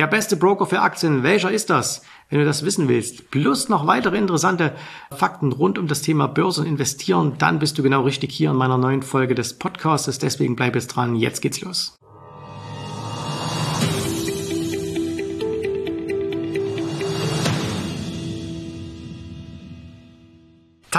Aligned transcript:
Der 0.00 0.06
beste 0.06 0.38
Broker 0.38 0.64
für 0.64 0.80
Aktien, 0.80 1.22
welcher 1.22 1.50
ist 1.50 1.68
das? 1.68 2.00
Wenn 2.30 2.38
du 2.38 2.46
das 2.46 2.64
wissen 2.64 2.88
willst, 2.88 3.30
plus 3.30 3.68
noch 3.68 3.86
weitere 3.86 4.16
interessante 4.16 4.72
Fakten 5.10 5.52
rund 5.52 5.76
um 5.76 5.88
das 5.88 6.00
Thema 6.00 6.26
Börse 6.26 6.62
und 6.62 6.66
Investieren, 6.66 7.34
dann 7.36 7.58
bist 7.58 7.76
du 7.76 7.82
genau 7.82 8.00
richtig 8.00 8.32
hier 8.32 8.48
in 8.48 8.56
meiner 8.56 8.78
neuen 8.78 9.02
Folge 9.02 9.34
des 9.34 9.58
Podcasts. 9.58 10.18
Deswegen 10.18 10.56
bleib 10.56 10.74
jetzt 10.74 10.86
dran. 10.86 11.16
Jetzt 11.16 11.42
geht's 11.42 11.60
los. 11.60 11.98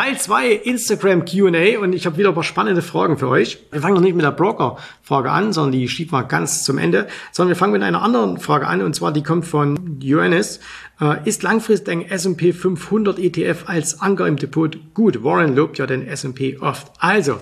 Teil 0.02 0.18
2 0.18 0.50
Instagram 0.50 1.26
QA 1.26 1.80
und 1.80 1.94
ich 1.94 2.08
habe 2.08 2.18
wieder 2.18 2.30
ein 2.30 2.34
paar 2.34 2.42
spannende 2.42 2.82
Fragen 2.82 3.20
für 3.20 3.28
euch. 3.28 3.60
Wir 3.70 3.82
fangen 3.82 3.94
noch 3.94 4.02
nicht 4.02 4.16
mit 4.16 4.26
der 4.26 4.32
Broker-Frage 4.32 5.30
an, 5.30 5.54
sondern 5.54 5.74
die 5.74 5.88
schieben 5.88 6.12
wir 6.14 6.24
ganz 6.24 6.64
zum 6.64 6.80
Ende, 6.80 7.08
sondern 7.32 7.50
wir 7.50 7.56
fangen 7.56 7.74
mit 7.74 7.84
einer 7.84 8.02
anderen 8.02 8.40
Frage 8.40 8.66
an 8.66 8.82
und 8.82 8.96
zwar 8.96 9.12
die 9.12 9.22
kommt 9.22 9.46
von 9.46 10.00
Johannes. 10.02 10.60
Äh, 11.00 11.18
ist 11.26 11.44
langfristig 11.44 11.92
ein 11.92 12.10
S&P 12.10 12.52
500 12.52 13.20
ETF 13.20 13.66
als 13.68 14.02
Anker 14.02 14.26
im 14.26 14.38
Depot 14.38 14.76
gut? 14.96 15.24
Warren 15.24 15.56
lobt 15.56 15.78
ja 15.78 15.86
den 15.86 16.08
S&P 16.08 16.58
oft. 16.58 16.92
Also, 16.98 17.38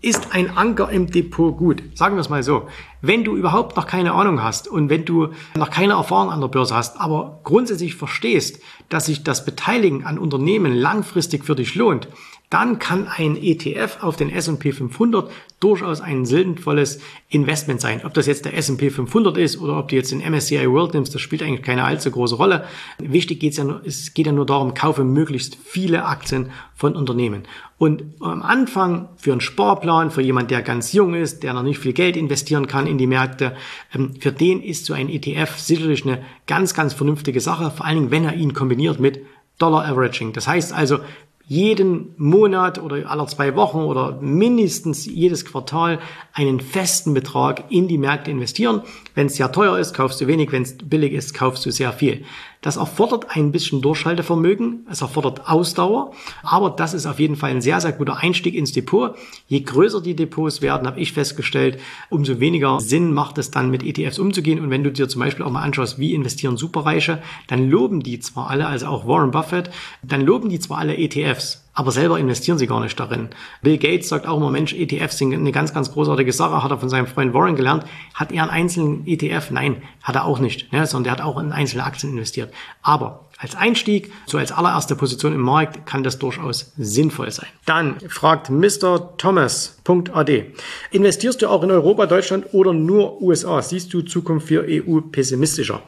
ist 0.00 0.28
ein 0.32 0.56
Anker 0.56 0.88
im 0.90 1.10
Depot 1.10 1.56
gut? 1.56 1.82
Sagen 1.94 2.16
wir 2.16 2.20
es 2.20 2.30
mal 2.30 2.42
so. 2.42 2.68
Wenn 3.02 3.24
du 3.24 3.36
überhaupt 3.36 3.76
noch 3.76 3.86
keine 3.86 4.12
Ahnung 4.12 4.42
hast 4.42 4.66
und 4.66 4.88
wenn 4.88 5.04
du 5.04 5.28
noch 5.56 5.70
keine 5.70 5.94
Erfahrung 5.94 6.30
an 6.30 6.40
der 6.40 6.48
Börse 6.48 6.74
hast, 6.74 7.00
aber 7.00 7.40
grundsätzlich 7.44 7.96
verstehst, 7.96 8.62
dass 8.88 9.06
sich 9.06 9.22
das 9.22 9.44
Beteiligen 9.44 10.04
an 10.04 10.18
Unternehmen 10.18 10.74
langfristig 10.74 11.44
für 11.44 11.54
dich 11.54 11.74
lohnt, 11.74 12.08
dann 12.50 12.78
kann 12.78 13.08
ein 13.08 13.36
ETF 13.36 13.98
auf 14.00 14.16
den 14.16 14.30
S&P 14.30 14.72
500 14.72 15.30
durchaus 15.60 16.00
ein 16.00 16.24
sinnvolles 16.24 17.00
Investment 17.28 17.80
sein. 17.80 18.00
Ob 18.04 18.14
das 18.14 18.26
jetzt 18.26 18.44
der 18.44 18.56
S&P 18.56 18.90
500 18.90 19.36
ist 19.36 19.60
oder 19.60 19.78
ob 19.78 19.88
du 19.88 19.96
jetzt 19.96 20.12
den 20.12 20.20
MSCI 20.20 20.70
World 20.70 20.94
nimmst, 20.94 21.14
das 21.14 21.20
spielt 21.20 21.42
eigentlich 21.42 21.62
keine 21.62 21.84
allzu 21.84 22.10
große 22.10 22.36
Rolle. 22.36 22.64
Wichtig 22.98 23.40
geht's 23.40 23.58
ja 23.58 23.64
nur, 23.64 23.82
es 23.84 24.14
geht 24.14 24.26
ja 24.26 24.32
nur 24.32 24.46
darum, 24.46 24.72
kaufe 24.72 25.04
möglichst 25.04 25.58
viele 25.62 26.04
Aktien 26.06 26.50
von 26.74 26.96
Unternehmen. 26.96 27.42
Und 27.76 28.04
am 28.20 28.42
Anfang 28.42 29.08
für 29.16 29.32
einen 29.32 29.40
Sparplan, 29.40 30.10
für 30.10 30.22
jemand, 30.22 30.50
der 30.50 30.62
ganz 30.62 30.92
jung 30.92 31.14
ist, 31.14 31.42
der 31.42 31.52
noch 31.52 31.62
nicht 31.62 31.78
viel 31.78 31.92
Geld 31.92 32.16
investieren 32.16 32.66
kann 32.66 32.86
in 32.86 32.98
die 32.98 33.06
Märkte, 33.06 33.56
ähm, 33.94 34.14
für 34.20 34.32
den 34.32 34.62
ist 34.62 34.86
so 34.86 34.94
ein 34.94 35.08
ETF 35.08 35.58
sicherlich 35.58 36.06
eine 36.06 36.22
ganz, 36.46 36.72
ganz 36.72 36.94
vernünftige 36.94 37.40
Sache, 37.40 37.70
vor 37.70 37.84
allen 37.84 37.96
Dingen, 37.96 38.10
wenn 38.10 38.24
er 38.24 38.34
ihn 38.34 38.54
kombiniert 38.54 39.00
mit 39.00 39.20
Dollar 39.58 39.86
Averaging. 39.86 40.32
Das 40.32 40.46
heißt 40.46 40.72
also, 40.72 41.00
jeden 41.48 42.14
Monat 42.18 42.78
oder 42.78 43.10
alle 43.10 43.26
zwei 43.26 43.56
Wochen 43.56 43.78
oder 43.78 44.18
mindestens 44.20 45.06
jedes 45.06 45.46
Quartal 45.46 45.98
einen 46.34 46.60
festen 46.60 47.14
Betrag 47.14 47.64
in 47.70 47.88
die 47.88 47.96
Märkte 47.96 48.30
investieren. 48.30 48.82
Wenn 49.14 49.28
es 49.28 49.36
sehr 49.36 49.50
teuer 49.50 49.78
ist, 49.78 49.94
kaufst 49.94 50.20
du 50.20 50.26
wenig, 50.26 50.52
wenn 50.52 50.62
es 50.62 50.76
billig 50.76 51.14
ist, 51.14 51.32
kaufst 51.32 51.64
du 51.64 51.70
sehr 51.70 51.92
viel. 51.92 52.24
Das 52.60 52.76
erfordert 52.76 53.36
ein 53.36 53.52
bisschen 53.52 53.82
Durchhaltevermögen, 53.82 54.86
es 54.90 55.00
erfordert 55.00 55.48
Ausdauer, 55.48 56.12
aber 56.42 56.70
das 56.70 56.92
ist 56.92 57.06
auf 57.06 57.20
jeden 57.20 57.36
Fall 57.36 57.50
ein 57.50 57.60
sehr, 57.60 57.80
sehr 57.80 57.92
guter 57.92 58.16
Einstieg 58.16 58.54
ins 58.54 58.72
Depot. 58.72 59.14
Je 59.46 59.60
größer 59.60 60.00
die 60.00 60.16
Depots 60.16 60.60
werden, 60.60 60.86
habe 60.86 60.98
ich 60.98 61.12
festgestellt, 61.12 61.78
umso 62.10 62.40
weniger 62.40 62.80
Sinn 62.80 63.14
macht 63.14 63.38
es 63.38 63.52
dann 63.52 63.70
mit 63.70 63.84
ETFs 63.84 64.18
umzugehen. 64.18 64.60
Und 64.60 64.70
wenn 64.70 64.82
du 64.82 64.90
dir 64.90 65.08
zum 65.08 65.20
Beispiel 65.20 65.44
auch 65.44 65.52
mal 65.52 65.62
anschaust, 65.62 65.98
wie 65.98 66.14
investieren 66.14 66.56
Superreiche, 66.56 67.22
dann 67.46 67.70
loben 67.70 68.02
die 68.02 68.18
zwar 68.18 68.50
alle, 68.50 68.66
also 68.66 68.86
auch 68.86 69.06
Warren 69.06 69.30
Buffett, 69.30 69.70
dann 70.02 70.22
loben 70.22 70.48
die 70.48 70.58
zwar 70.58 70.78
alle 70.78 70.96
ETFs, 70.96 71.67
aber 71.78 71.92
selber 71.92 72.18
investieren 72.18 72.58
sie 72.58 72.66
gar 72.66 72.80
nicht 72.80 72.98
darin. 72.98 73.28
Bill 73.62 73.78
Gates 73.78 74.08
sagt 74.08 74.26
auch 74.26 74.38
immer, 74.38 74.50
Mensch, 74.50 74.72
ETFs 74.72 75.16
sind 75.16 75.32
eine 75.32 75.52
ganz, 75.52 75.72
ganz 75.72 75.92
großartige 75.92 76.32
Sache, 76.32 76.64
hat 76.64 76.72
er 76.72 76.78
von 76.78 76.88
seinem 76.88 77.06
Freund 77.06 77.32
Warren 77.34 77.54
gelernt. 77.54 77.84
Hat 78.14 78.32
er 78.32 78.42
einen 78.42 78.50
einzelnen 78.50 79.06
ETF? 79.06 79.52
Nein, 79.52 79.80
hat 80.02 80.16
er 80.16 80.24
auch 80.24 80.40
nicht, 80.40 80.72
ne? 80.72 80.86
sondern 80.86 81.04
der 81.04 81.12
hat 81.12 81.20
auch 81.20 81.38
in 81.38 81.52
einzelne 81.52 81.84
Aktien 81.84 82.14
investiert. 82.14 82.52
Aber 82.82 83.27
als 83.40 83.54
Einstieg, 83.54 84.12
so 84.26 84.36
als 84.36 84.50
allererste 84.50 84.96
Position 84.96 85.32
im 85.32 85.40
Markt, 85.40 85.86
kann 85.86 86.02
das 86.02 86.18
durchaus 86.18 86.72
sinnvoll 86.76 87.30
sein. 87.30 87.46
Dann 87.66 87.96
fragt 88.08 88.50
Mr. 88.50 89.16
Thomas.ad. 89.16 90.52
Investierst 90.90 91.40
du 91.40 91.48
auch 91.48 91.62
in 91.62 91.70
Europa, 91.70 92.06
Deutschland 92.06 92.46
oder 92.52 92.72
nur 92.72 93.22
USA? 93.22 93.62
Siehst 93.62 93.94
du 93.94 94.02
Zukunft 94.02 94.48
für 94.48 94.66
EU 94.68 95.00
pessimistischer? 95.00 95.82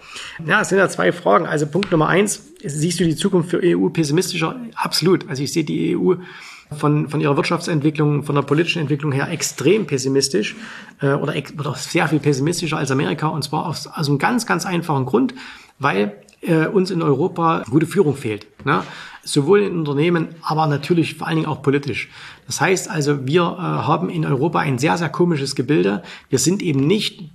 Ja, 0.47 0.61
es 0.61 0.69
sind 0.69 0.79
ja 0.79 0.89
zwei 0.89 1.11
Fragen. 1.11 1.47
Also 1.47 1.67
Punkt 1.67 1.91
Nummer 1.91 2.09
eins, 2.09 2.41
siehst 2.63 3.01
du 3.01 3.05
die 3.05 3.17
Zukunft 3.17 3.51
für 3.51 3.61
EU 3.65 3.89
pessimistischer? 3.89 4.55
Absolut. 4.77 5.29
Also 5.29 5.43
ich 5.43 5.53
sehe 5.53 5.65
die 5.65 5.97
EU 5.97 6.15
von, 6.77 7.09
von 7.09 7.21
ihrer 7.21 7.37
Wirtschaftsentwicklung, 7.37 8.23
von 8.23 8.37
der 8.37 8.43
politischen 8.43 8.81
Entwicklung 8.81 9.11
her 9.11 9.29
extrem 9.29 9.89
pessimistisch 9.89 10.55
äh, 11.01 11.15
oder, 11.15 11.35
oder 11.59 11.75
sehr 11.75 12.07
viel 12.07 12.21
pessimistischer 12.21 12.77
als 12.77 12.93
Amerika 12.93 13.27
und 13.27 13.43
zwar 13.43 13.67
aus, 13.67 13.89
aus 13.89 14.09
einem 14.09 14.19
ganz, 14.19 14.47
ganz 14.47 14.67
einfachen 14.67 15.05
Grund, 15.05 15.35
weil 15.81 16.13
äh, 16.43 16.67
uns 16.67 16.91
in 16.91 17.03
Europa 17.03 17.65
gute 17.71 17.87
Führung 17.87 18.17
fehlt. 18.17 18.47
Ne? 18.65 18.83
Sowohl 19.23 19.63
in 19.63 19.79
Unternehmen, 19.79 20.29
aber 20.43 20.67
natürlich 20.67 21.17
vor 21.17 21.27
allen 21.27 21.37
Dingen 21.37 21.49
auch 21.49 21.63
politisch. 21.63 22.09
Das 22.47 22.61
heißt 22.61 22.91
also, 22.91 23.27
wir 23.27 23.43
äh, 23.43 23.61
haben 23.61 24.09
in 24.09 24.25
Europa 24.25 24.61
ein 24.61 24.79
sehr, 24.79 24.97
sehr 24.97 25.09
komisches 25.09 25.55
Gebilde. 25.55 26.03
Wir 26.29 26.39
sind 26.39 26.63
eben 26.63 26.87
nicht 26.87 27.31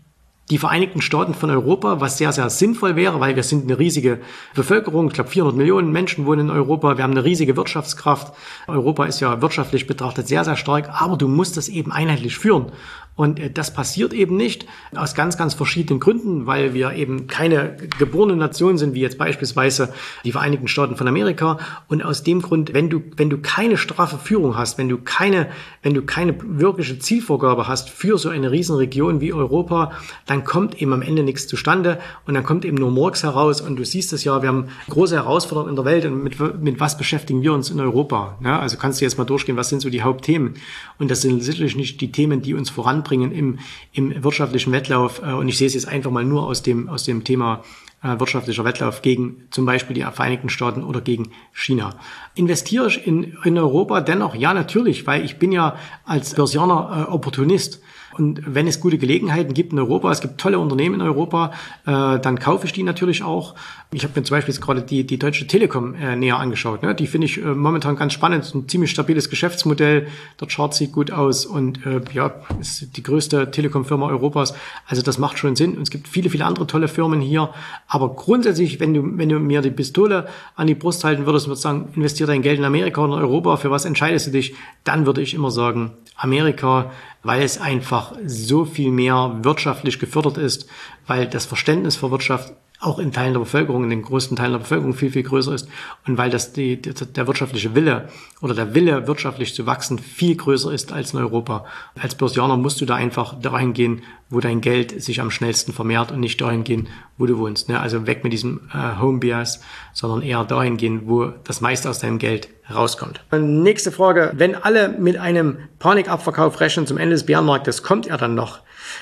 die 0.51 0.59
Vereinigten 0.59 1.01
Staaten 1.01 1.33
von 1.33 1.49
Europa, 1.49 2.01
was 2.01 2.19
sehr, 2.19 2.31
sehr 2.31 2.49
sinnvoll 2.51 2.95
wäre, 2.95 3.19
weil 3.19 3.35
wir 3.35 3.41
sind 3.41 3.63
eine 3.63 3.79
riesige 3.79 4.19
Bevölkerung. 4.53 5.07
Ich 5.07 5.13
glaube, 5.13 5.31
400 5.31 5.57
Millionen 5.57 5.91
Menschen 5.91 6.27
wohnen 6.27 6.49
in 6.49 6.49
Europa. 6.51 6.97
Wir 6.97 7.03
haben 7.03 7.11
eine 7.11 7.23
riesige 7.23 7.57
Wirtschaftskraft. 7.57 8.31
Europa 8.67 9.05
ist 9.05 9.21
ja 9.21 9.41
wirtschaftlich 9.41 9.87
betrachtet 9.87 10.27
sehr, 10.27 10.45
sehr 10.45 10.55
stark, 10.55 10.89
aber 11.01 11.17
du 11.17 11.27
musst 11.27 11.57
das 11.57 11.67
eben 11.67 11.91
einheitlich 11.91 12.37
führen. 12.37 12.71
Und 13.15 13.39
äh, 13.39 13.49
das 13.49 13.73
passiert 13.73 14.13
eben 14.13 14.35
nicht 14.35 14.65
aus 14.93 15.15
ganz, 15.15 15.37
ganz 15.37 15.53
verschiedenen 15.53 15.99
Gründen, 15.99 16.45
weil 16.45 16.73
wir 16.73 16.93
eben 16.93 17.27
keine 17.27 17.77
geborene 17.97 18.35
Nation 18.35 18.77
sind, 18.77 18.93
wie 18.93 19.01
jetzt 19.01 19.17
beispielsweise 19.17 19.93
die 20.23 20.31
Vereinigten 20.31 20.67
Staaten 20.67 20.97
von 20.97 21.07
Amerika. 21.07 21.57
Und 21.87 22.03
aus 22.03 22.23
dem 22.23 22.41
Grund, 22.41 22.73
wenn 22.73 22.89
du, 22.89 23.01
wenn 23.15 23.29
du 23.29 23.37
keine 23.37 23.77
straffe 23.77 24.17
Führung 24.17 24.57
hast, 24.57 24.77
wenn 24.77 24.89
du 24.89 24.97
keine, 24.97 25.47
wenn 25.81 25.93
du 25.93 26.01
keine 26.01 26.35
wirkliche 26.43 26.99
Zielvorgabe 26.99 27.67
hast 27.67 27.89
für 27.89 28.17
so 28.17 28.29
eine 28.29 28.51
Riesenregion 28.51 29.21
wie 29.21 29.31
Europa, 29.31 29.93
dann 30.25 30.43
kommt 30.43 30.81
eben 30.81 30.91
am 30.91 31.01
Ende 31.01 31.23
nichts 31.23 31.47
zustande 31.47 31.99
und 32.25 32.33
dann 32.33 32.43
kommt 32.43 32.65
eben 32.65 32.77
nur 32.77 32.91
Murks 32.91 33.23
heraus. 33.23 33.61
Und 33.61 33.77
du 33.77 33.85
siehst 33.85 34.11
es 34.11 34.23
ja, 34.25 34.41
wir 34.41 34.49
haben 34.49 34.67
große 34.89 35.15
Herausforderungen 35.15 35.69
in 35.69 35.75
der 35.75 35.85
Welt 35.85 36.05
und 36.05 36.21
mit, 36.21 36.61
mit 36.61 36.79
was 36.79 36.97
beschäftigen 36.97 37.41
wir 37.41 37.53
uns 37.53 37.69
in 37.69 37.79
Europa? 37.79 38.37
Ja, 38.43 38.59
also 38.59 38.75
kannst 38.77 38.99
du 38.99 39.05
jetzt 39.05 39.17
mal 39.17 39.23
durchgehen, 39.23 39.55
was 39.55 39.69
sind 39.69 39.81
so 39.81 39.89
die 39.89 40.01
Hauptthemen? 40.01 40.55
Und 40.99 41.09
das 41.09 41.21
sind 41.21 41.41
sicherlich 41.41 41.77
nicht 41.77 42.01
die 42.01 42.11
Themen, 42.11 42.41
die 42.41 42.53
uns 42.53 42.69
voran 42.69 43.04
voranbringen 43.05 43.31
im, 43.31 43.59
im 43.93 44.23
wirtschaftlichen 44.23 44.71
Wettlauf. 44.71 45.21
Äh, 45.23 45.33
und 45.33 45.47
ich 45.47 45.57
sehe 45.57 45.67
es 45.67 45.73
jetzt 45.73 45.87
einfach 45.87 46.11
mal 46.11 46.25
nur 46.25 46.45
aus 46.45 46.61
dem, 46.63 46.89
aus 46.89 47.03
dem 47.03 47.23
Thema 47.23 47.63
äh, 48.03 48.19
wirtschaftlicher 48.19 48.65
Wettlauf 48.65 49.01
gegen 49.01 49.47
zum 49.51 49.65
Beispiel 49.65 49.95
die 49.95 50.01
Vereinigten 50.01 50.49
Staaten 50.49 50.83
oder 50.83 51.01
gegen 51.01 51.31
China. 51.53 51.95
Investiere 52.35 52.87
ich 52.87 53.05
in, 53.07 53.37
in 53.43 53.57
Europa 53.57 54.01
dennoch? 54.01 54.35
Ja, 54.35 54.53
natürlich, 54.53 55.07
weil 55.07 55.25
ich 55.25 55.37
bin 55.37 55.51
ja 55.51 55.75
als 56.05 56.35
Börsianer 56.35 57.07
äh, 57.07 57.11
Opportunist. 57.11 57.81
Und 58.17 58.41
wenn 58.45 58.65
es 58.65 58.79
gute 58.79 58.97
Gelegenheiten 58.97 59.53
gibt 59.53 59.73
in 59.73 59.79
Europa, 59.79 60.09
es 60.09 60.21
gibt 60.21 60.39
tolle 60.39 60.57
Unternehmen 60.57 60.95
in 60.95 61.01
Europa, 61.01 61.51
äh, 61.85 62.19
dann 62.19 62.39
kaufe 62.39 62.65
ich 62.65 62.71
die 62.71 62.83
natürlich 62.83 63.23
auch. 63.23 63.55
Ich 63.91 64.03
habe 64.03 64.17
mir 64.17 64.23
zum 64.23 64.37
Beispiel 64.37 64.53
jetzt 64.53 64.63
gerade 64.63 64.81
die, 64.81 65.05
die 65.05 65.19
Deutsche 65.19 65.47
Telekom 65.47 65.95
äh, 65.95 66.15
näher 66.15 66.37
angeschaut. 66.37 66.81
Ne? 66.81 66.95
Die 66.95 67.07
finde 67.07 67.25
ich 67.25 67.41
äh, 67.41 67.45
momentan 67.53 67.97
ganz 67.97 68.13
spannend. 68.13 68.49
Ein 68.55 68.69
ziemlich 68.69 68.91
stabiles 68.91 69.29
Geschäftsmodell. 69.29 70.07
Der 70.39 70.47
Chart 70.47 70.73
sieht 70.73 70.93
gut 70.93 71.11
aus 71.11 71.45
und 71.45 71.85
äh, 71.85 72.01
ja, 72.13 72.33
ist 72.59 72.95
die 72.95 73.03
größte 73.03 73.51
Telekom-Firma 73.51 74.07
Europas. 74.07 74.53
Also 74.87 75.01
das 75.01 75.17
macht 75.17 75.37
schon 75.37 75.57
Sinn. 75.57 75.75
Und 75.75 75.83
es 75.83 75.89
gibt 75.89 76.07
viele, 76.07 76.29
viele 76.29 76.45
andere 76.45 76.67
tolle 76.67 76.87
Firmen 76.87 77.19
hier. 77.19 77.49
Aber 77.87 78.15
grundsätzlich, 78.15 78.79
wenn 78.79 78.93
du, 78.93 79.17
wenn 79.17 79.29
du 79.29 79.39
mir 79.39 79.61
die 79.61 79.71
Pistole 79.71 80.27
an 80.55 80.67
die 80.67 80.75
Brust 80.75 81.03
halten 81.03 81.25
würdest 81.25 81.45
und 81.45 81.51
würdest 81.51 81.63
sagen, 81.63 81.89
investiere 81.95 82.27
dein 82.27 82.41
Geld 82.41 82.57
in 82.57 82.65
Amerika 82.65 83.03
oder 83.03 83.17
in 83.17 83.23
Europa, 83.23 83.57
für 83.57 83.71
was 83.71 83.85
entscheidest 83.85 84.27
du 84.27 84.31
dich? 84.31 84.55
Dann 84.83 85.05
würde 85.05 85.21
ich 85.21 85.33
immer 85.33 85.51
sagen, 85.51 85.91
Amerika, 86.15 86.91
weil 87.21 87.43
es 87.43 87.59
einfach 87.59 88.13
so 88.25 88.65
viel 88.65 88.91
mehr 88.91 89.37
wirtschaftlich 89.43 89.99
gefördert 89.99 90.37
ist, 90.37 90.67
weil 91.05 91.27
das 91.27 91.45
Verständnis 91.45 91.95
für 91.95 92.09
Wirtschaft 92.09 92.53
auch 92.79 92.99
in 92.99 93.11
Teilen 93.11 93.33
der 93.33 93.39
Bevölkerung, 93.39 93.83
in 93.83 93.89
den 93.89 94.01
größten 94.01 94.37
Teilen 94.37 94.53
der 94.53 94.59
Bevölkerung 94.59 94.93
viel, 94.93 95.11
viel 95.11 95.23
größer 95.23 95.53
ist 95.53 95.67
und 96.05 96.17
weil 96.17 96.29
das 96.29 96.53
die, 96.53 96.81
der 96.81 97.27
wirtschaftliche 97.27 97.75
Wille 97.75 98.09
oder 98.41 98.53
der 98.53 98.75
Wille, 98.75 99.07
wirtschaftlich 99.07 99.53
zu 99.53 99.65
wachsen, 99.65 99.99
viel 99.99 100.35
größer 100.35 100.71
ist 100.71 100.91
als 100.91 101.13
in 101.13 101.19
Europa. 101.19 101.65
Als 101.99 102.15
Börsianer 102.15 102.57
musst 102.57 102.81
du 102.81 102.85
da 102.85 102.95
einfach 102.95 103.39
dahin 103.39 103.73
gehen, 103.73 104.03
wo 104.29 104.39
dein 104.39 104.61
Geld 104.61 105.01
sich 105.01 105.21
am 105.21 105.31
schnellsten 105.31 105.71
vermehrt 105.71 106.11
und 106.11 106.19
nicht 106.19 106.41
dahin 106.41 106.63
gehen, 106.63 106.87
wo 107.17 107.25
du 107.25 107.37
wohnst. 107.37 107.69
Ne? 107.69 107.79
Also 107.79 108.07
weg 108.07 108.23
mit 108.23 108.33
diesem 108.33 108.61
äh, 108.73 108.99
Home 108.99 109.19
Bias, 109.19 109.61
sondern 109.93 110.21
eher 110.21 110.43
dahin 110.43 110.77
gehen, 110.77 111.03
wo 111.05 111.27
das 111.43 111.61
meiste 111.61 111.89
aus 111.89 111.99
deinem 111.99 112.17
Geld 112.17 112.49
rauskommt. 112.73 113.23
Nächste 113.31 113.91
Frage. 113.91 114.33
Wenn 114.35 114.55
alle 114.55 114.89
mit 114.89 115.17
einem 115.17 115.57
Panikabverkauf 115.79 116.59
rechnen 116.59 116.87
zum 116.87 116.97
Ende 116.97 117.13
des 117.13 117.25
Bärenmarktes, 117.25 117.83
kommt 117.83 118.07
er 118.07 118.17
dann 118.17 118.35
noch? 118.35 118.61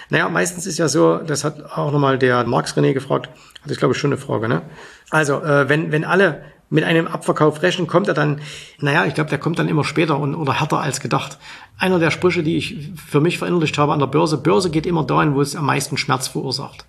Naja, 0.10 0.30
meistens 0.30 0.66
ist 0.66 0.78
ja 0.80 0.88
so, 0.88 1.18
das 1.18 1.44
hat 1.44 1.64
auch 1.64 1.92
nochmal 1.92 2.18
der 2.18 2.44
Marx 2.46 2.76
René 2.76 2.94
gefragt, 2.94 3.30
das 3.64 3.74
ist 3.74 3.80
glaube 3.80 3.94
ich 3.94 4.00
schon 4.00 4.12
eine 4.12 4.20
Frage, 4.20 4.48
ne? 4.48 4.62
Also, 5.10 5.42
äh, 5.42 5.70
wenn, 5.70 5.92
wenn 5.92 6.06
alle 6.06 6.44
mit 6.70 6.84
einem 6.84 7.08
Abverkauf 7.08 7.62
rechnen, 7.62 7.86
kommt 7.86 8.08
er 8.08 8.16
dann, 8.16 8.42
naja, 8.80 9.06
ich 9.06 9.14
glaube, 9.14 9.30
der 9.30 9.38
kommt 9.38 9.60
dann 9.60 9.68
immer 9.68 9.84
später 9.84 10.18
und, 10.18 10.34
oder 10.34 10.60
härter 10.60 10.80
als 10.80 11.00
gedacht. 11.00 11.38
Einer 11.78 12.00
der 12.00 12.10
Sprüche, 12.10 12.42
die 12.42 12.58
ich 12.58 12.90
für 12.96 13.22
mich 13.22 13.38
verinnerlicht 13.38 13.78
habe 13.78 13.94
an 13.94 14.00
der 14.00 14.08
Börse, 14.08 14.40
Börse 14.40 14.72
geht 14.72 14.88
immer 14.88 15.04
dahin, 15.04 15.36
wo 15.36 15.42
es 15.42 15.56
am 15.56 15.68
meisten 15.68 15.98
Schmerz 15.98 16.28
verursacht. 16.28 16.86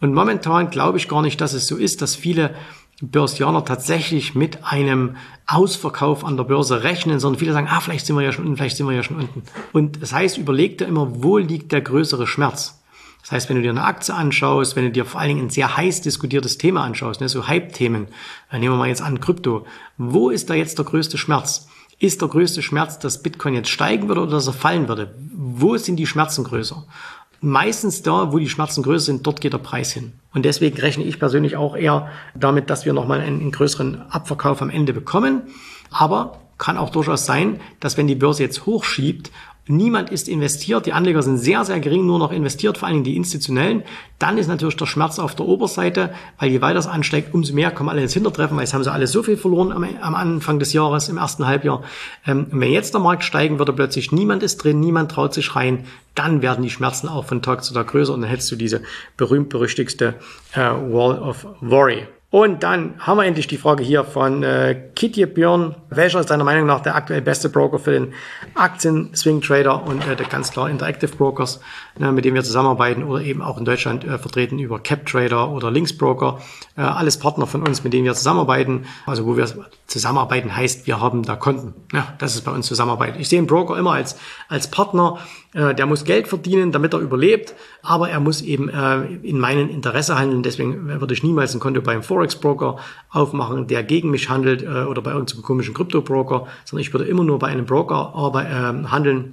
Und 0.00 0.14
momentan 0.14 0.70
glaube 0.70 0.98
ich 0.98 1.08
gar 1.08 1.22
nicht, 1.22 1.40
dass 1.40 1.52
es 1.52 1.66
so 1.66 1.76
ist, 1.76 2.00
dass 2.00 2.14
viele 2.14 2.54
Börsianer 3.02 3.64
tatsächlich 3.64 4.34
mit 4.34 4.64
einem 4.64 5.16
Ausverkauf 5.46 6.24
an 6.24 6.36
der 6.36 6.44
Börse 6.44 6.82
rechnen, 6.82 7.20
sondern 7.20 7.38
viele 7.38 7.52
sagen, 7.52 7.68
ah, 7.70 7.80
vielleicht 7.80 8.06
sind 8.06 8.16
wir 8.16 8.22
ja 8.22 8.32
schon 8.32 8.44
unten, 8.44 8.56
vielleicht 8.56 8.76
sind 8.76 8.88
wir 8.88 8.94
ja 8.94 9.02
schon 9.02 9.16
unten. 9.16 9.42
Und 9.72 10.00
das 10.00 10.12
heißt, 10.12 10.38
überleg 10.38 10.78
dir 10.78 10.86
immer, 10.86 11.22
wo 11.22 11.38
liegt 11.38 11.72
der 11.72 11.80
größere 11.80 12.26
Schmerz? 12.26 12.80
Das 13.24 13.32
heißt, 13.32 13.48
wenn 13.48 13.56
du 13.56 13.62
dir 13.62 13.70
eine 13.70 13.84
Aktie 13.84 14.14
anschaust, 14.14 14.76
wenn 14.76 14.84
du 14.84 14.90
dir 14.90 15.06
vor 15.06 15.18
allen 15.18 15.30
Dingen 15.30 15.46
ein 15.46 15.50
sehr 15.50 15.76
heiß 15.76 16.02
diskutiertes 16.02 16.58
Thema 16.58 16.84
anschaust, 16.84 17.20
ne, 17.20 17.28
so 17.28 17.48
Hype-Themen, 17.48 18.06
äh, 18.50 18.58
nehmen 18.58 18.74
wir 18.74 18.78
mal 18.78 18.88
jetzt 18.88 19.00
an 19.02 19.18
Krypto, 19.18 19.66
wo 19.96 20.28
ist 20.28 20.50
da 20.50 20.54
jetzt 20.54 20.78
der 20.78 20.84
größte 20.84 21.16
Schmerz? 21.16 21.68
Ist 21.98 22.20
der 22.20 22.28
größte 22.28 22.60
Schmerz, 22.60 22.98
dass 22.98 23.22
Bitcoin 23.22 23.54
jetzt 23.54 23.70
steigen 23.70 24.08
würde 24.08 24.22
oder 24.22 24.32
dass 24.32 24.46
er 24.46 24.52
fallen 24.52 24.88
würde? 24.88 25.14
Wo 25.32 25.76
sind 25.78 25.96
die 25.96 26.06
Schmerzen 26.06 26.44
größer? 26.44 26.84
Meistens 27.44 28.00
da, 28.00 28.32
wo 28.32 28.38
die 28.38 28.48
Schmerzen 28.48 28.82
größer 28.82 29.04
sind, 29.04 29.26
dort 29.26 29.42
geht 29.42 29.52
der 29.52 29.58
Preis 29.58 29.92
hin. 29.92 30.14
Und 30.32 30.46
deswegen 30.46 30.78
rechne 30.78 31.04
ich 31.04 31.18
persönlich 31.18 31.58
auch 31.58 31.76
eher 31.76 32.08
damit, 32.34 32.70
dass 32.70 32.86
wir 32.86 32.94
nochmal 32.94 33.20
einen, 33.20 33.38
einen 33.38 33.52
größeren 33.52 34.00
Abverkauf 34.10 34.62
am 34.62 34.70
Ende 34.70 34.94
bekommen. 34.94 35.42
Aber 35.90 36.38
kann 36.56 36.78
auch 36.78 36.88
durchaus 36.88 37.26
sein, 37.26 37.60
dass 37.80 37.98
wenn 37.98 38.06
die 38.06 38.14
Börse 38.14 38.42
jetzt 38.42 38.64
hochschiebt 38.64 39.30
Niemand 39.66 40.10
ist 40.10 40.28
investiert, 40.28 40.84
die 40.84 40.92
Anleger 40.92 41.22
sind 41.22 41.38
sehr, 41.38 41.64
sehr 41.64 41.80
gering 41.80 42.04
nur 42.04 42.18
noch 42.18 42.32
investiert, 42.32 42.76
vor 42.76 42.86
allen 42.86 42.96
Dingen 42.96 43.04
die 43.04 43.16
institutionellen. 43.16 43.82
Dann 44.18 44.36
ist 44.36 44.46
natürlich 44.46 44.76
der 44.76 44.84
Schmerz 44.84 45.18
auf 45.18 45.34
der 45.34 45.46
Oberseite, 45.46 46.12
weil 46.38 46.50
je 46.50 46.60
weiter 46.60 46.78
es 46.78 46.86
ansteigt, 46.86 47.32
umso 47.32 47.54
mehr 47.54 47.70
kommen 47.70 47.88
alle 47.88 48.02
ins 48.02 48.12
Hintertreffen, 48.12 48.58
weil 48.58 48.64
es 48.64 48.74
haben 48.74 48.84
sie 48.84 48.92
alle 48.92 49.06
so 49.06 49.22
viel 49.22 49.38
verloren 49.38 49.72
am, 49.72 49.84
am 50.02 50.14
Anfang 50.14 50.58
des 50.58 50.74
Jahres, 50.74 51.08
im 51.08 51.16
ersten 51.16 51.46
Halbjahr. 51.46 51.82
Ähm, 52.26 52.48
wenn 52.50 52.72
jetzt 52.72 52.92
der 52.92 53.00
Markt 53.00 53.24
steigen 53.24 53.58
würde, 53.58 53.72
plötzlich 53.72 54.12
niemand 54.12 54.42
ist 54.42 54.58
drin, 54.58 54.80
niemand 54.80 55.10
traut 55.10 55.32
sich 55.32 55.56
rein, 55.56 55.86
dann 56.14 56.42
werden 56.42 56.62
die 56.62 56.70
Schmerzen 56.70 57.08
auch 57.08 57.24
von 57.24 57.40
Tag 57.40 57.64
zu 57.64 57.72
Tag 57.72 57.88
größer 57.88 58.12
und 58.12 58.20
dann 58.20 58.28
hättest 58.28 58.52
du 58.52 58.56
diese 58.56 58.82
berühmt-berüchtigste 59.16 60.14
äh, 60.52 60.58
Wall 60.58 61.18
of 61.18 61.46
Worry. 61.62 62.06
Und 62.34 62.64
dann 62.64 62.94
haben 62.98 63.18
wir 63.18 63.26
endlich 63.26 63.46
die 63.46 63.58
Frage 63.58 63.84
hier 63.84 64.02
von 64.02 64.42
äh, 64.42 64.74
Kitty 64.96 65.24
Björn. 65.24 65.76
Welcher 65.88 66.18
ist 66.18 66.30
deiner 66.30 66.42
Meinung 66.42 66.66
nach 66.66 66.80
der 66.80 66.96
aktuell 66.96 67.22
beste 67.22 67.48
Broker 67.48 67.78
für 67.78 67.92
den 67.92 68.12
Aktien-Swing-Trader 68.56 69.86
und 69.86 70.04
äh, 70.04 70.16
der 70.16 70.26
ganz 70.26 70.50
klar 70.50 70.68
Interactive 70.68 71.14
Brokers, 71.14 71.60
ne, 71.96 72.10
mit 72.10 72.24
denen 72.24 72.34
wir 72.34 72.42
zusammenarbeiten 72.42 73.04
oder 73.04 73.22
eben 73.22 73.40
auch 73.40 73.56
in 73.56 73.64
Deutschland 73.64 74.02
äh, 74.02 74.18
vertreten 74.18 74.58
über 74.58 74.80
CapTrader 74.80 75.48
oder 75.48 75.70
Linksbroker. 75.70 76.40
Äh, 76.76 76.80
alles 76.80 77.20
Partner 77.20 77.46
von 77.46 77.62
uns, 77.64 77.84
mit 77.84 77.92
denen 77.92 78.04
wir 78.04 78.14
zusammenarbeiten. 78.14 78.86
Also 79.06 79.26
wo 79.26 79.36
wir 79.36 79.48
zusammenarbeiten 79.86 80.56
heißt, 80.56 80.88
wir 80.88 81.00
haben 81.00 81.22
da 81.22 81.36
Konten. 81.36 81.72
Ja, 81.92 82.14
das 82.18 82.34
ist 82.34 82.40
bei 82.42 82.50
uns 82.50 82.66
Zusammenarbeit. 82.66 83.14
Ich 83.16 83.28
sehe 83.28 83.38
einen 83.38 83.46
Broker 83.46 83.78
immer 83.78 83.92
als, 83.92 84.18
als 84.48 84.68
Partner, 84.68 85.18
äh, 85.54 85.74
der 85.74 85.86
muss 85.86 86.04
Geld 86.04 86.28
verdienen, 86.28 86.72
damit 86.72 86.92
er 86.92 87.00
überlebt, 87.00 87.54
aber 87.82 88.10
er 88.10 88.20
muss 88.20 88.42
eben 88.42 88.68
äh, 88.68 89.04
in 89.22 89.38
meinem 89.38 89.70
Interesse 89.70 90.18
handeln. 90.18 90.42
Deswegen 90.42 90.88
würde 91.00 91.14
ich 91.14 91.22
niemals 91.22 91.54
ein 91.54 91.60
Konto 91.60 91.80
beim 91.80 92.02
Forex-Broker 92.02 92.76
aufmachen, 93.10 93.68
der 93.68 93.84
gegen 93.84 94.10
mich 94.10 94.28
handelt 94.28 94.62
äh, 94.62 94.84
oder 94.84 95.00
bei 95.00 95.12
irgendeinem 95.12 95.42
komischen 95.42 95.72
Krypto-Broker, 95.72 96.46
sondern 96.64 96.80
ich 96.80 96.92
würde 96.92 97.06
immer 97.06 97.24
nur 97.24 97.38
bei 97.38 97.46
einem 97.46 97.66
Broker 97.66 98.12
äh, 98.34 98.88
handeln, 98.88 99.32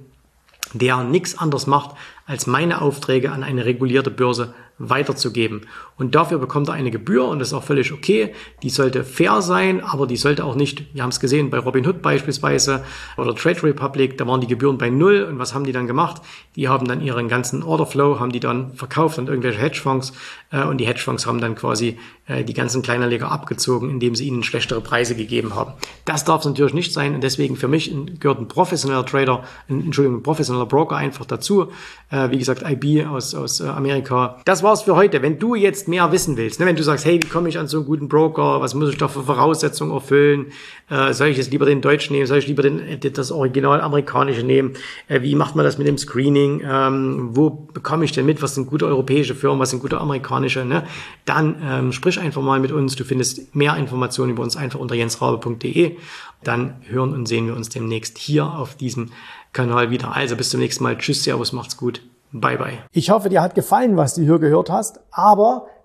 der 0.73 1.03
nichts 1.03 1.37
anderes 1.37 1.67
macht, 1.67 1.95
als 2.25 2.47
meine 2.47 2.81
Aufträge 2.81 3.31
an 3.31 3.43
eine 3.43 3.65
regulierte 3.65 4.11
Börse 4.11 4.53
weiterzugeben. 4.89 5.61
Und 5.97 6.15
dafür 6.15 6.37
bekommt 6.39 6.67
er 6.69 6.73
eine 6.73 6.91
Gebühr 6.91 7.25
und 7.25 7.39
das 7.39 7.49
ist 7.49 7.53
auch 7.53 7.63
völlig 7.63 7.91
okay. 7.91 8.33
Die 8.63 8.69
sollte 8.69 9.03
fair 9.03 9.41
sein, 9.41 9.81
aber 9.81 10.07
die 10.07 10.17
sollte 10.17 10.43
auch 10.43 10.55
nicht, 10.55 10.93
wir 10.93 11.03
haben 11.03 11.09
es 11.09 11.19
gesehen 11.19 11.49
bei 11.49 11.59
Robinhood 11.59 12.01
beispielsweise 12.01 12.83
oder 13.17 13.35
Trade 13.35 13.63
Republic, 13.63 14.17
da 14.17 14.27
waren 14.27 14.41
die 14.41 14.47
Gebühren 14.47 14.77
bei 14.77 14.89
null 14.89 15.23
und 15.23 15.39
was 15.39 15.53
haben 15.53 15.65
die 15.65 15.71
dann 15.71 15.87
gemacht? 15.87 16.21
Die 16.55 16.67
haben 16.67 16.87
dann 16.87 17.01
ihren 17.01 17.27
ganzen 17.27 17.63
Orderflow, 17.63 18.19
haben 18.19 18.31
die 18.31 18.39
dann 18.39 18.73
verkauft 18.73 19.19
an 19.19 19.27
irgendwelche 19.27 19.59
Hedgefonds 19.59 20.13
äh, 20.51 20.63
und 20.63 20.79
die 20.79 20.87
Hedgefonds 20.87 21.25
haben 21.25 21.39
dann 21.39 21.55
quasi 21.55 21.97
die 22.45 22.53
ganzen 22.53 22.81
Kleinanleger 22.81 23.31
abgezogen, 23.31 23.89
indem 23.89 24.15
sie 24.15 24.27
ihnen 24.27 24.43
schlechtere 24.43 24.81
Preise 24.81 25.15
gegeben 25.15 25.55
haben. 25.55 25.73
Das 26.05 26.25
darf 26.25 26.41
es 26.41 26.47
natürlich 26.47 26.73
nicht 26.73 26.93
sein 26.93 27.15
und 27.15 27.23
deswegen 27.23 27.55
für 27.55 27.67
mich 27.67 27.93
gehört 28.19 28.39
ein 28.39 28.47
professioneller 28.47 29.05
Trader, 29.05 29.43
ein, 29.69 29.85
Entschuldigung, 29.85 30.19
ein 30.19 30.23
professioneller 30.23 30.65
Broker 30.65 30.95
einfach 30.95 31.25
dazu. 31.25 31.67
Äh, 32.09 32.29
wie 32.31 32.37
gesagt, 32.37 32.63
IB 32.67 33.05
aus, 33.05 33.33
aus 33.35 33.59
äh, 33.59 33.67
Amerika. 33.67 34.41
Das 34.45 34.63
war's 34.63 34.81
für 34.83 34.95
heute. 34.95 35.21
Wenn 35.21 35.39
du 35.39 35.55
jetzt 35.55 35.87
mehr 35.87 36.11
wissen 36.11 36.37
willst, 36.37 36.59
ne, 36.59 36.65
wenn 36.65 36.75
du 36.75 36.83
sagst, 36.83 37.05
hey, 37.05 37.19
wie 37.21 37.27
komme 37.27 37.49
ich 37.49 37.57
an 37.57 37.67
so 37.67 37.77
einen 37.77 37.85
guten 37.85 38.07
Broker, 38.07 38.61
was 38.61 38.73
muss 38.73 38.89
ich 38.89 38.97
da 38.97 39.07
für 39.07 39.23
Voraussetzungen 39.23 39.93
erfüllen, 39.93 40.47
äh, 40.89 41.13
soll 41.13 41.29
ich 41.29 41.37
jetzt 41.37 41.51
lieber 41.51 41.65
den 41.65 41.81
Deutschen 41.81 42.13
nehmen, 42.13 42.27
soll 42.27 42.39
ich 42.39 42.47
lieber 42.47 42.63
den, 42.63 42.79
äh, 42.79 42.97
das 42.97 43.31
Original 43.31 43.81
amerikanische 43.81 44.43
nehmen, 44.43 44.73
äh, 45.07 45.21
wie 45.21 45.35
macht 45.35 45.55
man 45.55 45.63
das 45.63 45.77
mit 45.77 45.87
dem 45.87 45.97
Screening, 45.97 46.61
ähm, 46.69 47.29
wo 47.31 47.49
bekomme 47.49 48.05
ich 48.05 48.11
denn 48.11 48.25
mit, 48.25 48.41
was 48.41 48.55
sind 48.55 48.67
gute 48.67 48.85
europäische 48.85 49.35
Firmen, 49.35 49.59
was 49.59 49.69
sind 49.69 49.79
gute 49.79 49.99
amerikanische, 49.99 50.65
ne? 50.65 50.83
dann 51.25 51.55
ähm, 51.63 51.91
sprich 51.93 52.19
einfach 52.21 52.41
mal 52.41 52.59
mit 52.59 52.71
uns, 52.71 52.95
du 52.95 53.03
findest 53.03 53.55
mehr 53.55 53.75
Informationen 53.75 54.31
über 54.31 54.43
uns 54.43 54.55
einfach 54.55 54.79
unter 54.79 54.95
jensrabe.de, 54.95 55.97
dann 56.43 56.75
hören 56.87 57.13
und 57.13 57.27
sehen 57.27 57.47
wir 57.47 57.55
uns 57.55 57.69
demnächst 57.69 58.17
hier 58.17 58.45
auf 58.45 58.75
diesem 58.75 59.11
Kanal 59.53 59.89
wieder. 59.89 60.15
Also 60.15 60.35
bis 60.35 60.49
zum 60.49 60.59
nächsten 60.59 60.83
Mal, 60.83 60.97
tschüss, 60.97 61.23
servus, 61.23 61.51
macht's 61.51 61.77
gut. 61.77 62.01
Bye 62.31 62.57
bye. 62.57 62.77
Ich 62.93 63.09
hoffe, 63.09 63.29
dir 63.29 63.41
hat 63.41 63.55
gefallen, 63.55 63.97
was 63.97 64.15
du 64.15 64.21
hier 64.21 64.39
gehört 64.39 64.69
hast, 64.69 65.01
aber 65.11 65.67